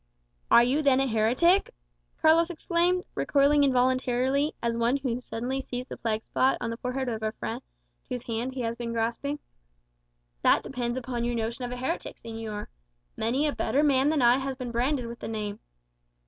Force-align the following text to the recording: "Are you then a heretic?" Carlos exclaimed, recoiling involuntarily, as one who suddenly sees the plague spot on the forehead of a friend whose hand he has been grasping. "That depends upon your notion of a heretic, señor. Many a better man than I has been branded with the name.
"Are 0.49 0.63
you 0.63 0.81
then 0.81 0.99
a 0.99 1.05
heretic?" 1.05 1.75
Carlos 2.19 2.49
exclaimed, 2.49 3.03
recoiling 3.13 3.63
involuntarily, 3.63 4.55
as 4.59 4.75
one 4.75 4.97
who 4.97 5.21
suddenly 5.21 5.61
sees 5.61 5.85
the 5.85 5.95
plague 5.95 6.23
spot 6.23 6.57
on 6.59 6.71
the 6.71 6.77
forehead 6.77 7.07
of 7.07 7.21
a 7.21 7.31
friend 7.33 7.61
whose 8.09 8.23
hand 8.23 8.55
he 8.55 8.61
has 8.61 8.75
been 8.75 8.93
grasping. 8.93 9.37
"That 10.41 10.63
depends 10.63 10.97
upon 10.97 11.23
your 11.23 11.35
notion 11.35 11.65
of 11.65 11.71
a 11.71 11.77
heretic, 11.77 12.15
señor. 12.15 12.65
Many 13.15 13.45
a 13.45 13.51
better 13.53 13.83
man 13.83 14.09
than 14.09 14.23
I 14.23 14.39
has 14.39 14.55
been 14.55 14.71
branded 14.71 15.05
with 15.05 15.19
the 15.19 15.27
name. 15.27 15.59